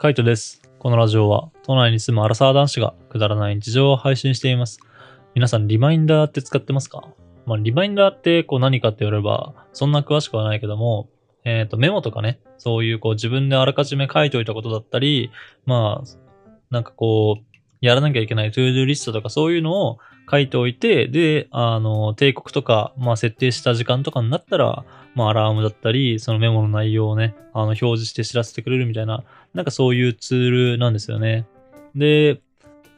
[0.00, 0.62] カイトです。
[0.78, 4.80] このラジオは、都内に住むアラサー男子がくだらない日常を配信しています。
[5.34, 7.06] 皆さん、リマインダーって使ってますか？
[7.44, 11.10] まあ、リマインダーってこう何かって言われば、そんな詳しくはないけども、
[11.44, 15.30] えっ、と、メモとかね、そういうこう自分であらかじめ書いておいたことだったり、
[15.66, 16.08] まあ、
[16.70, 19.98] なんかこう、やらなきゃいけない ToDo リストとかそういうのを
[20.28, 24.84] 書いておいて、で、あの、定刻とか、まあ設定した時間とかになったら、
[25.14, 29.24] まあアラームだったり、そのメモの内容をね、あの、表示して知らせてくれるみたいな、
[29.54, 31.46] なんかそういうツールなんですよね。
[31.94, 32.40] で、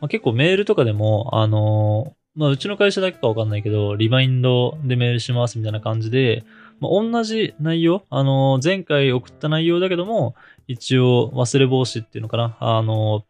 [0.01, 6.45] まあ、結構メールとかでも、あのまあうちの会社だけかわかんないけど、リマインドでメールしますみたいな感じで、
[6.81, 10.35] まあ、同じ内容、あの前回送った内容だけども、
[10.67, 13.25] 一応忘れ防止っていうのかな、あの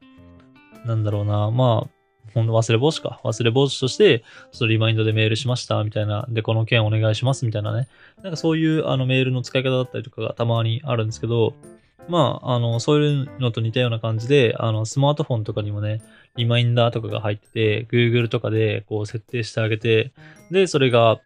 [0.86, 1.90] なんだろうな、まあ、
[2.34, 3.20] ほんの忘れ防止か。
[3.24, 4.24] 忘れ防止として、ちょ
[4.56, 6.26] っとリマインドでメールしました、みたいな。
[6.28, 7.88] で、この件お願いします、みたいなね。
[8.22, 11.54] なんかそういうあのメールの使い方だったりとかがたまにあるんですけど、
[12.08, 16.02] まあ、あの、そういうのと似たような感じで、あの、スマートフォンとかにもね、
[16.36, 20.12] リマインダーとかが入ってて、Google とかでこう設定してあげて、
[20.50, 21.20] で、それが、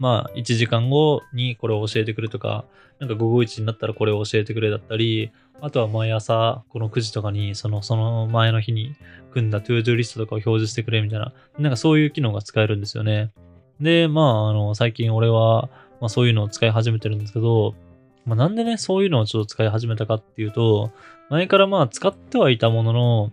[0.00, 2.64] まあ、1時間後にこれを教えてくれとか、
[2.98, 8.96] なんか午後1になったらこれを教えてくれだったり、あとは毎朝この9時とかにそのその前の日に
[9.32, 13.30] 組んだ ToDo リストとかを表示してくれみたいな、なんかそういう機能が使えるんですよね。
[13.78, 15.68] で、まあ、あの、最近俺は、
[16.00, 17.74] まあそういうのを使い始めてるんですけど、
[18.24, 20.90] まあなんでね、そういうのをちょっと使い始めたかっていうと、
[21.28, 23.32] 前からまあ使ってはいたものの、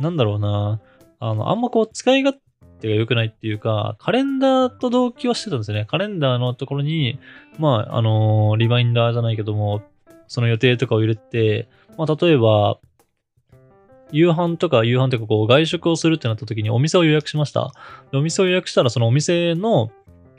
[0.00, 0.80] なんだろうな、
[1.20, 2.40] あの、あんまこう使い勝
[2.80, 5.86] 手が良くないっていうか、カレンダーと同期はしてたんですよね。
[5.86, 7.18] カレンダーのところに、
[7.58, 9.82] まあ、あのリマインダーじゃないけども、
[10.28, 12.78] その予定とかを入れて、まあ、例えば、
[14.12, 17.72] 夕飯とか夕飯とかこう外食をするってなった時にお店を予約しました。
[18.12, 19.90] お店を予約したらそのお店の、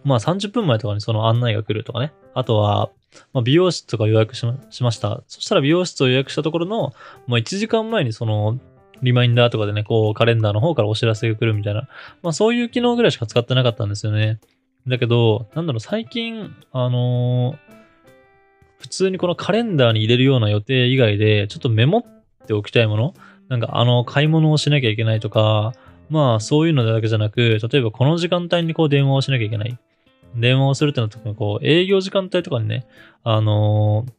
[0.04, 2.14] まあ30分前とかにその案内が来るとかね。
[2.34, 2.90] あとは、
[3.34, 5.22] まあ、美容室とか予約しました。
[5.28, 6.94] そしたら美容室を予約したところの、
[7.28, 8.60] まあ、1時間前にその
[9.02, 11.88] リマインダーとかでね、こうカレンダーの方からお知らせが来るみたいな、
[12.22, 14.40] まあそういう機能ぐらいしか使ってなかったんですよね。
[14.88, 17.78] だけど、なんだろう、最近、あのー
[18.80, 23.14] 普通にこのカレンダーに入れるような予定以外で、ちょっとメモっておきたいもの
[23.50, 25.74] なんかあの、買い物をしなきゃいけないとか、
[26.10, 29.78] まあそういうのだけじゃなく、例えばこの時間帯にこう電話をしなきゃいけない。
[30.36, 32.86] 電話をするってなった時にこう、営業時間帯とかにね、
[33.24, 34.12] あのー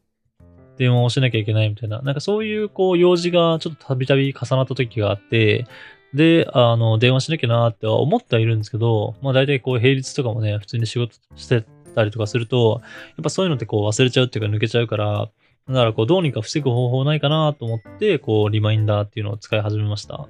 [0.79, 5.67] 電話をしなきゃいけないみたいな、なんかそういうこう、用事がちょっとたびたび重なった時があって、
[6.15, 12.87] で、あの、電話しなきゃなっては思ってはいるんですけど、まあ大体こう、平日とかもね、普通に仕事してたりとかすると、や
[13.21, 15.29] っぱそういうのってこう忘れちゃうっていうか抜けちゃうから、
[15.69, 20.29] だからこうどうにか防ぐ方法ないかなと思って、こうリマインダーっていうのを使い始めました。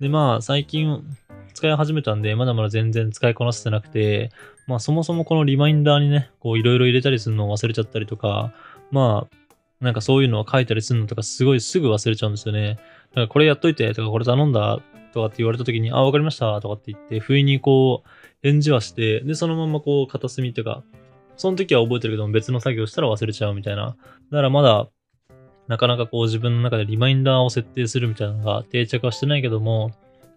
[0.00, 1.02] で、まあ最近
[1.54, 4.30] 使い始めたんで、まだまだ全然使いこなせてなくて、
[4.66, 8.52] まあそもそもこのリマインダーにね、こういろいろ入れたりするのを忘れちゃったりとか、
[8.90, 9.36] まあ
[9.80, 12.78] なんかそういうのを書いたりするのとかすごいすぐ忘れちゃうんですよね。
[13.10, 14.80] だからこれやっといてとかこれ頼んだ
[15.12, 18.08] とかって言われた時に、あ、わかりましたとかって言って、不意にこう
[18.42, 20.82] 返事はして、で、そのままこう片隅っていうか、
[21.36, 23.96] その時は覚えてるけども別の作業したら忘れちゃうみたいな。
[24.30, 24.88] だからまだ、
[25.68, 29.90] なかなかこう自分の中でリマインダーを設定するみたいなのが定着はしてないけども、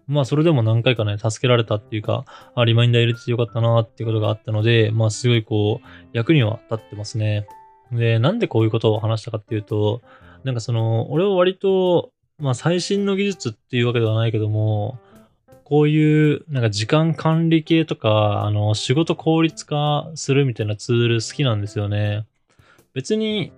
[0.06, 2.24] まあそれでも何回かね、助けられたっていうか、
[2.54, 7.46] あ、リマインダー入れててよかったなっていうことがあったので、まあすごいこう、役には立ってますね。
[7.92, 10.00] で、なんでこういうことを話したかっていうと、
[10.44, 14.98] なんかその、俺は割と、まあ最新の技術っていうわけではないけども、
[15.64, 22.26] こういう、なんか時間管理系とか、あの、仕事効率化するみたいなツール好きなんですよね。
[22.92, 23.52] 別に、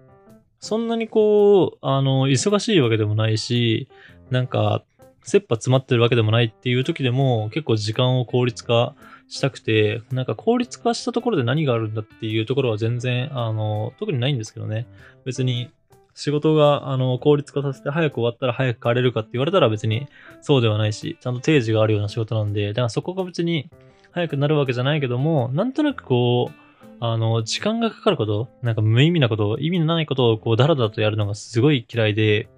[0.60, 3.88] そんなにこう、あの、忙しいわけでもないし、
[4.30, 4.84] なんか、
[5.24, 8.94] 切羽詰まってるわけでもないっていう時でも、結構時間を効率化
[9.32, 14.86] したくて、なんか効率化したところで何があるんだっていうところは全然、あの、特にないんですけどね。
[15.24, 15.70] 別に、
[16.14, 20.06] 仕事が、あの、効率化させて早く終わったら早く帰れるかって言われたら別に
[20.42, 23.70] そうではないし、ちゃんと定時があるような仕事なんで、だからそこが別に
[24.10, 32.48] 早くなるわけじゃないけども、なんとなくこう、あの、時間がかかること、なんか無意味なこと、意味のないことをこう、だらだらとやるのがすごい嫌いで、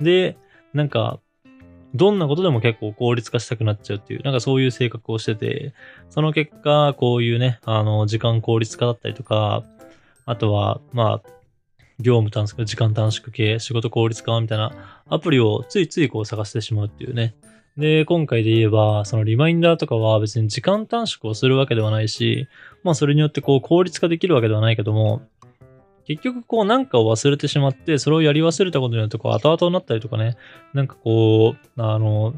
[0.00, 0.36] で、
[0.74, 1.18] なんか、
[1.94, 5.74] どんなことでも結構効率化したくなっちゃうっていう、なんかそういう性格をしてて、
[6.08, 9.64] その結果、こういうね、あの、時間効率化だったりとか、
[10.26, 11.30] あとは、まあ、
[11.98, 17.34] 業務短縮、時間短縮系、仕事効率化みたいなアプリをついついこう探してしまうっていうね。
[17.76, 22.48] で、今回で言えば、そのリマインダーとかは別に時間短縮をするわけではないし、
[22.82, 25.22] まあそれによってこう効率化できるわけではないけども、
[26.06, 30.36] 結局こうなんかを忘れてしまって、それをやり忘れたことによってこう後々になったりとかね、
[30.74, 32.34] なんかこう、あの、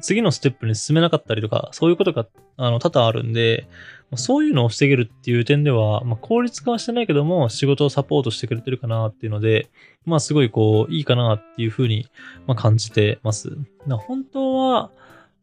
[0.00, 2.26] 次のステップに進めなかったりとか、そういうことが、
[2.56, 3.68] あの、多々あるんで、
[4.16, 9.68] そういうのを防げるっていう点では、まあ、効率化はしてないけども、仕事をサポートしてくれてるかなっていうので、
[10.04, 12.08] まあ、すごいこう、いいかなっていうふうに、
[12.46, 13.56] まあ、感じてます。
[13.86, 14.90] 本当は、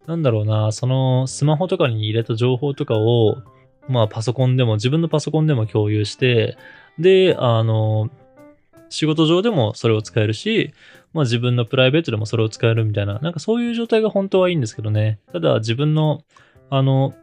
[0.06, 3.38] なんだろうな、その、スマホとかに入れた情報とかを、
[3.88, 6.58] まあ、パソコンでも、自分のパソコンでも共有して、
[7.00, 8.10] で、あの、
[8.90, 10.74] 仕事上でもそれを使えるし、
[11.14, 15.20] まあ自分のプライベートでもそれを使えるみたいな、なんかそういう状態が本当はいいんですけどね。
[15.32, 16.24] ただ自分の、
[16.70, 17.14] あの、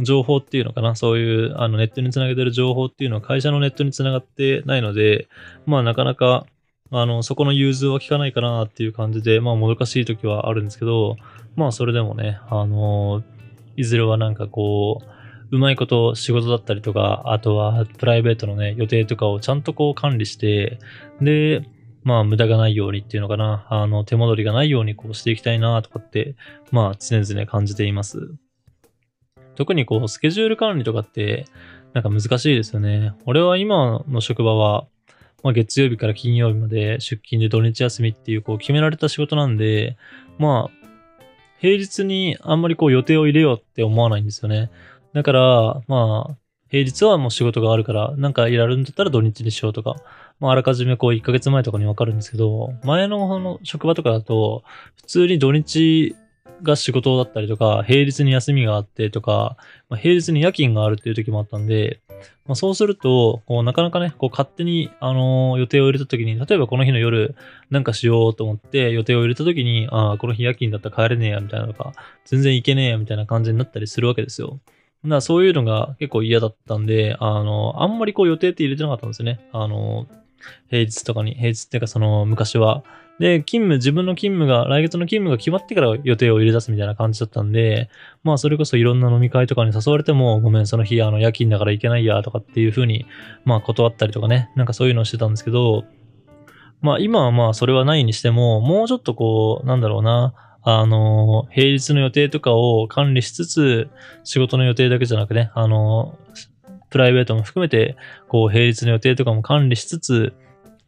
[0.00, 5.28] 情報っていうのかな、そういうあのネットにつなげてる情報っていうのは会社のネットにつながってないので、
[5.66, 6.46] まあなかなか、
[6.90, 11.16] あの、そこの融通は効かないかなっていう感じで、まあもどかしい時はあるんですけど、
[11.54, 13.22] まあそれでもね、あの、
[13.76, 15.04] いずれはなんかこう、
[15.54, 20.80] うまいこと仕事だったりとか、あとはプライベートのね、予定とかをちゃんとこう管理して、
[21.20, 21.64] で、
[22.02, 26.34] まあ無駄がないようにっていうのかな、あの手戻りがないようにこうしていきたいなとかって、
[26.72, 28.34] まあ常々感じています。
[29.54, 31.44] 特にこう、スケジュール管理とかって、
[31.92, 33.14] なんか難しいですよね。
[33.24, 34.88] 俺は今の職場は、
[35.44, 39.96] まあ、月曜日から金曜日まで出勤で土日休みっていうこう決められた仕事なんで、
[40.38, 40.84] まあ、
[41.60, 44.70] 平日にあんまりこう予定を入れようって思わないんですよね。
[45.14, 46.36] だから、まあ、
[46.68, 49.94] 平日はもう仕事があるから、なんかいられるんだったら土日にしようとか、
[50.40, 54.64] まあ、あらかじめこう1ヶ月前とかにわかるんですけど、前のの職場とかだと、
[54.96, 56.16] 普通に土日
[56.62, 59.56] が仕事だったりとか、平日に休みがあってとか、
[59.88, 62.00] まあ、平日に夜勤があるっていう時もあったんで、
[62.46, 67.36] まあ、そうすると、こう、なかなかね、こう、勝手に、あの、予定を入れた時に、例えばこの日の夜、
[67.70, 71.92] なんかしようと思って、予定を入れた時に、ああ、この日夜勤だったら帰れねえや、みたいなとか、
[72.24, 74.58] 全然行けねえや、みたいな感じになったりするわけですよ。
[75.04, 79.46] だからそういうのが結構嫌だったんで、あの、あんまりこう予定って入れてなかったんですよね。
[79.52, 80.06] あの、
[80.68, 82.84] 平日とかに、平日っていうかその昔は。
[83.20, 87.88] で、勤務、自分の勤務が、来月の勤務が決まってから予定を入れ出すみたいな感じだったんで、
[88.24, 93.06] まあそれこそいろんな飲み会とかに誘われても、ごめん、その日あの夜勤だから行けないやとかっていう風に、
[93.44, 95.84] まあ断ったりとかね、なんかそういうのをしてたんですけど、
[96.80, 100.34] まあ今はまあそれはないにしても、もうちょっとこう、なんだろうな、
[100.66, 103.90] あの、平日の予定とかを管理しつつ、
[104.24, 106.18] 仕事の予定だけじゃなくね、あの、
[106.88, 107.96] プライベートも含めて、
[108.28, 110.32] こう、平日の予定とかも管理しつつ、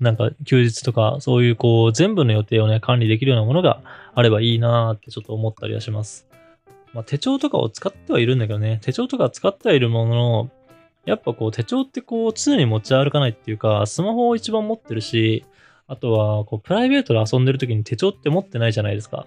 [0.00, 3.82] なんか休日とか、そういうこう、全部の予定をね、管理できるようなものが
[4.14, 6.26] あればいいなーってちょっと思ったりはします。
[6.94, 10.50] まあ、手帳とかを使ってはいるんだけどね、手帳とか使ってはいるものの、
[11.04, 15.44] やっぱこう、手帳ってこう、常に持ち歩かないっていうか、スマホを一番持ってるし、
[15.86, 19.26] あとは、こう、プライベートで遊んでる時に手帳って持ってないじゃないですか。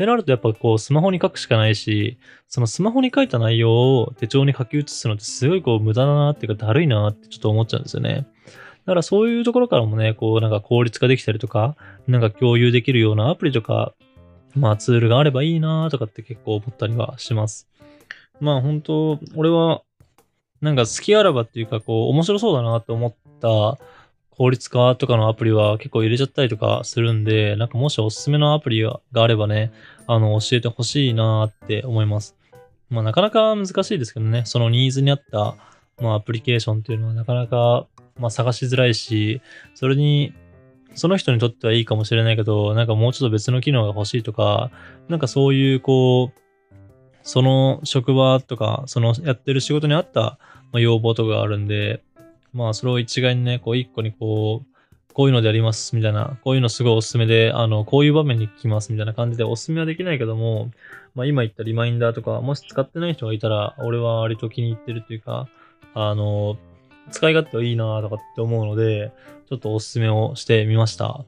[0.00, 2.18] ってなるとやっぱこうスマホに書くしかないし、
[2.48, 8.26] そのスマホに書いた内容を手帳に書き写すのってすごいこう無駄だなっていうかだるいなってちょっと思っちゃうんですよね。
[8.86, 11.76] だからそういうところからもね、こうなんか効率化できたりとか、
[12.08, 13.92] なんか共有できるようなアプリとか、
[14.54, 17.68] まあツールがあればいいなとかって結構思ったりはします。
[18.40, 19.82] まあ本当、俺は
[20.62, 23.78] なんか好きあらばっていうかこう面白そうだなって思った
[24.30, 29.72] 効率化とかのアプリは結構入れちゃったりとかするんで、なんかもしおすすめのアプリがあればね、
[30.06, 32.36] あの教えてほしいなって思います。
[32.88, 35.56] まあなかなか難しいですけどね、そのニーズに合った
[36.00, 37.86] まあアプリケーションっていうのはなかなか
[38.20, 39.40] まあ、探しづらいし、
[39.74, 40.34] それに、
[40.94, 44.70] その人にとってはいいかもしれないけど、なんかもうちょっと別の機能が欲しいとか、
[45.08, 46.40] なんかそういう、こう、
[47.22, 50.38] その職場とか、そのやってる仕事に合った、
[50.72, 52.02] まあ、要望とかがあるんで、
[52.52, 60.70] まあそれを一概にね、こう一個にこう、こういうのでやりますみたいな、こういうのすごいおすすめで、あの、こういう場面に来ますみたいな感じでおすすめはできないけども、
[61.14, 65.48] まあ今言ったリマインダーとか、もし使ってない人がいたら、俺は割と気に入ってるというか、
[65.94, 66.56] あの、
[67.10, 69.12] 使い勝手はいいなとかって思うので、
[69.48, 71.24] ちょっとおすすめをしてみました。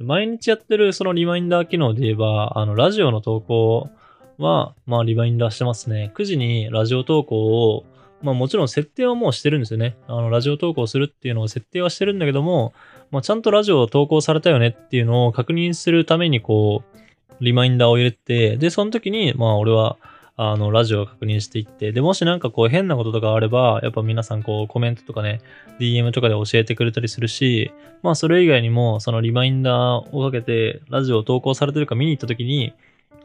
[0.00, 3.90] 毎日やってるそのリマインダー機能で言えば、あの、ラジオの投稿
[4.38, 6.12] は、まあ、リマインダーしてますね。
[6.14, 7.84] 9時にラジオ投稿を、
[8.24, 9.96] まあもちろん設定はもうしてるんですよね。
[10.08, 12.72] あの、ラジオ投稿するっていうのを設定はしてるんだけども、
[13.10, 19.98] まあちゃんとラジオを投稿されたよねっていうのを確認するためにこう、リマインダーを入れて、で、その時に、まあ俺は、
[20.36, 25.40] あの、ラジオを確認していって、で、もしなんかこう変なこととかあれば、やっぱ皆さんこうコメントとかね、
[25.78, 32.72] DM とかで教えてくれたりするし、まあそれ以外にも、そのリマインダーをかけて、ラジオを投稿されてるか見に行った時に、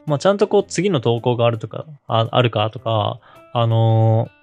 [0.04, 3.18] まあちゃんとこう次の投稿があるとか、ああるかとか、
[3.54, 4.39] あのー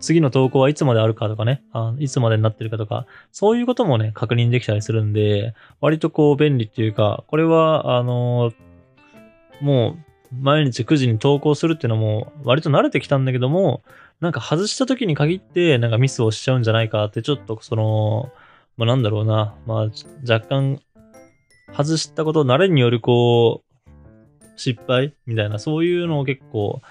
[0.00, 9.96] 次の投稿はいつまであるかとかねあ、いつまでになってるかとか、そういうこともね、確認できたりするんで、割とこう便利っていうか、これは、あのー、も
[10.32, 13.82] う毎日9時に投稿するっていうのも割と慣れてきたんだけども、
[14.20, 18.30] なんか外した時に限ってなんかミスをしちゃうんじゃないかってちょっとその、
[18.76, 19.88] まあなんだろうな、まあ
[20.30, 20.80] 若干
[21.72, 23.70] 外したこと慣れによるこう、
[24.56, 26.82] 失敗みたいな、そういうのを結構、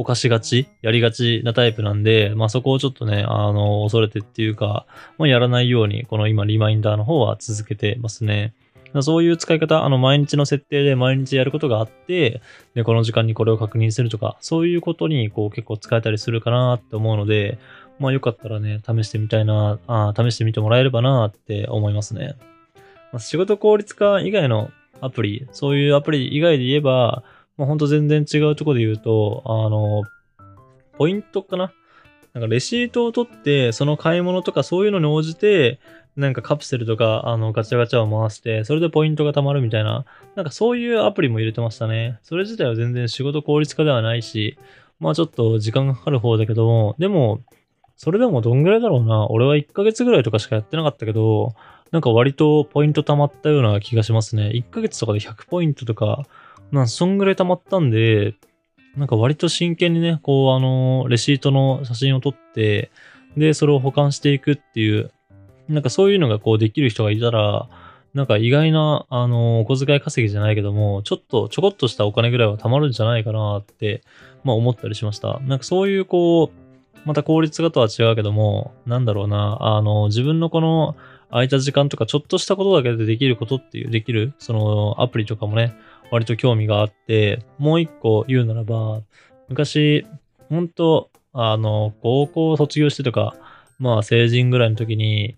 [0.00, 4.86] 犯しがち、やりがちなタイプなんで、まあそこをちょっとね、あの、恐れてっていうか、
[5.18, 8.54] まあやらないように、この今リマインダーの方は続けてますね。
[9.02, 12.40] そういう使い方、あの、毎日の設定で毎日やることがあって、
[12.74, 17.58] で、この時間にこれを確認するとか、そういうことに、こう、結構使えたりするかなって思うので、
[18.00, 22.34] まあ、よかったらね、試してみたいな、あ試してみてもらえればなって思いますね。
[23.12, 27.22] まあ、仕事効率化以外のアプリ、そういうアプリ以外で言えば、
[27.60, 30.04] まあ、ほんと全然違うとこで言うと、あの、
[30.96, 31.74] ポイントかな？
[32.32, 35.78] なんかレシートを取って、その買い物とかそういうのに応じて、
[36.16, 42.18] なんかカプセルとか、あの、ガチャガチャを回して、それでポイントが貯まるみたいな、なんかそういうアプリも入れてましたね。
[42.22, 44.56] それ自体は全然仕事効率化ではないし、
[45.00, 47.42] まあちょっと時間がかかる方だけども、でも、
[47.96, 49.26] それでもどんぐらいだろうな？
[49.28, 51.54] 俺は1ヶ月ぐらいとかしかやってなかったけど、
[51.90, 54.52] なんか割とポイント貯まったような気がしますね。
[54.54, 56.24] 1ヶ月とかで100ポイントとか、
[56.72, 58.34] なんそんぐらい貯まったんで、
[58.96, 62.90] なんか割と真剣にね、こう、あの、レシートの写真を撮って、
[63.36, 65.12] で、それを保管していくっていう、
[65.68, 67.68] なんかそういうのがこうできる人がいたら、
[68.12, 74.02] なんか意外な、あの、お小遣い稼ぎじゃないけども、ちょっと、ちょこっとしたお金ぐらいは貯まるんじゃないかなって、
[74.42, 75.38] まあ思ったりしました。
[75.40, 80.96] なんかそういうこう、また効率化とは違うけども、なんだろうな、あの、自分のこの
[81.30, 85.74] 空いた時間とかちょっとしたことだけでできることっていう、できる、そのアプリとかもね、
[86.10, 89.00] 割と興味があって、もう一個言うならば、
[89.48, 90.06] 昔、
[90.48, 93.36] ほんと、あの、高校卒業してとか、
[93.78, 95.36] まあ成人ぐらいの時に、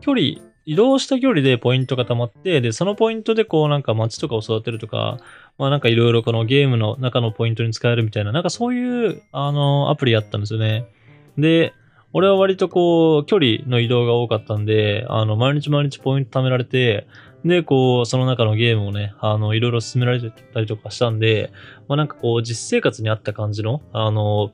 [0.00, 5.16] 距離移動した距離でポイントが溜まって、で、そのポイントでこうなんか街とかを育てるとか、
[5.56, 10.84] まあなんかいろいろこのゲームの中のポイントに使えるみたいな、なんかそういうあのアプリやったんですよね。
[11.38, 11.72] で、
[12.12, 17.06] 俺は割とこう距離の移動が多かったんで、あの毎日毎日ポイント貯められて、
[17.44, 21.52] で、こう、その中のゲームをね、あの、いろいろ進められてたりとかしたんで、
[21.88, 24.50] まあなんかこう、実生活に合った感じの、あの、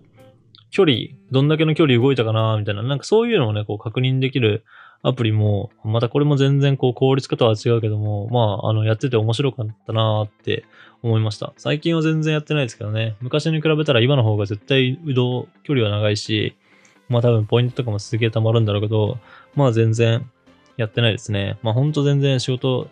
[0.70, 0.96] 距離、
[1.30, 4.64] どんだけの距離動いたかな、みたいな、なんかそういうのをね、こう確認できる
[5.02, 10.64] アプリも、またこれも全然こう効率化とは違うけども、まあ、あの、やってて面白かったなーって
[11.02, 11.52] 思いました。
[11.56, 16.56] 最近は全然やってないですけどね、昔に比べたら今の方が絶対移動距離は長いし、
[17.08, 19.18] まあ多分ポイントとかもすげえ溜まるんだろうけど、
[19.54, 20.28] まあ全然
[20.76, 21.58] やってないですね。
[21.62, 22.88] まあほんと全然仕事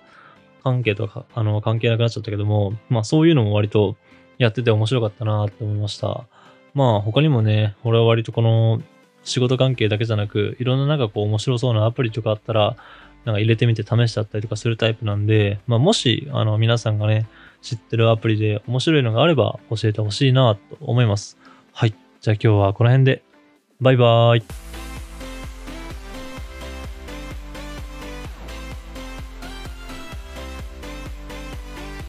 [0.62, 3.96] 関係とか、あの、関係なくなっちゃったけども、まあそういうのも割と
[4.38, 6.26] やってて面白かったなって思いました。
[6.74, 8.80] まあ他にもね、俺は割とこの
[9.24, 12.76] 仕事関係だけじゃなく、いろんななんかこう面白そうなアプリとかあったら、
[13.24, 17.28] なんか入れてみて試しちゃったりとかするタイプなんで、まあもし、あの皆さんがね、
[17.60, 21.38] 知ってるアプリで面白いのがあれば教えてほしいなと思います。
[21.72, 21.94] はい。
[22.20, 23.22] じゃあ今日はこの辺で。
[23.82, 24.71] バイバイ。